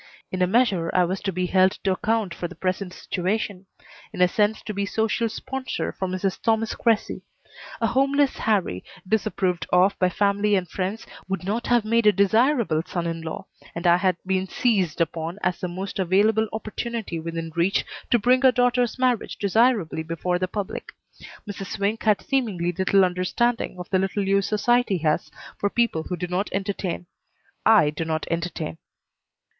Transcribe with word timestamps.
In 0.31 0.41
a 0.41 0.47
measure 0.47 0.89
I 0.95 1.03
was 1.05 1.21
to 1.21 1.31
be 1.31 1.45
held 1.45 1.73
to 1.83 1.91
account 1.91 2.33
for 2.33 2.47
the 2.47 2.55
present 2.55 2.91
situation; 2.91 3.67
in 4.11 4.19
a 4.19 4.27
sense 4.27 4.63
to 4.63 4.73
be 4.73 4.83
social 4.83 5.29
sponsor 5.29 5.91
for 5.91 6.07
Mrs. 6.07 6.41
Thomas 6.41 6.73
Cressy. 6.73 7.21
A 7.79 7.85
homeless 7.85 8.35
Harrie, 8.39 8.83
disapproved 9.07 9.67
of 9.71 9.95
by 9.99 10.09
family 10.09 10.55
and 10.55 10.67
friends, 10.67 11.05
would 11.27 11.43
not 11.43 11.67
have 11.67 11.85
made 11.85 12.07
a 12.07 12.11
desirable 12.11 12.81
son 12.83 13.05
in 13.05 13.21
law, 13.21 13.45
and 13.75 13.85
I 13.85 13.97
had 13.97 14.17
been 14.25 14.47
seized 14.47 14.99
upon 15.01 15.37
as 15.43 15.59
the 15.59 15.67
most 15.67 15.99
available 15.99 16.47
opportunity 16.51 17.19
within 17.19 17.51
reach 17.55 17.85
to 18.09 18.17
bring 18.17 18.41
her 18.41 18.51
daughter's 18.51 18.97
marriage 18.97 19.37
desirably 19.37 20.01
before 20.01 20.39
the 20.39 20.47
public. 20.47 20.93
Mrs. 21.47 21.73
Swink 21.75 22.01
had 22.01 22.21
seemingly 22.23 22.71
little 22.71 23.05
understanding 23.05 23.77
of 23.77 23.87
the 23.91 23.99
little 23.99 24.27
use 24.27 24.47
society 24.47 24.97
has 24.97 25.29
for 25.59 25.69
people 25.69 26.01
who 26.01 26.17
do 26.17 26.25
not 26.25 26.49
entertain. 26.51 27.05
I 27.67 27.91
do 27.91 28.03
not 28.03 28.25
entertain. 28.31 28.79